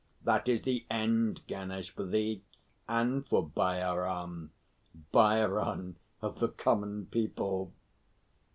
That 0.23 0.49
is 0.49 0.63
the 0.63 0.83
end, 0.89 1.41
Ganesh, 1.45 1.91
for 1.91 2.03
thee, 2.03 2.41
and 2.87 3.23
for 3.27 3.45
Bhairon 3.47 4.49
Bhairon 5.13 5.93
of 6.23 6.39
the 6.39 6.49
Common 6.49 7.05
People." 7.05 7.71